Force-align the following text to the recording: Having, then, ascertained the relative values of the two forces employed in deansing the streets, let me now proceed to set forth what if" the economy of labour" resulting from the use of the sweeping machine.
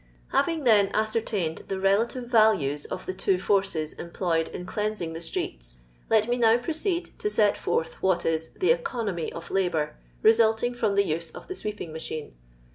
Having, 0.29 0.63
then, 0.63 0.89
ascertained 0.95 1.65
the 1.67 1.79
relative 1.79 2.25
values 2.25 2.85
of 2.85 3.05
the 3.05 3.13
two 3.13 3.37
forces 3.37 3.93
employed 3.93 4.47
in 4.47 4.65
deansing 4.65 5.13
the 5.13 5.21
streets, 5.21 5.77
let 6.09 6.27
me 6.27 6.37
now 6.37 6.57
proceed 6.57 7.11
to 7.19 7.29
set 7.29 7.55
forth 7.55 8.01
what 8.01 8.25
if" 8.25 8.55
the 8.59 8.71
economy 8.71 9.31
of 9.31 9.51
labour" 9.51 9.95
resulting 10.23 10.73
from 10.73 10.95
the 10.95 11.05
use 11.05 11.29
of 11.29 11.47
the 11.47 11.53
sweeping 11.53 11.93
machine. 11.93 12.33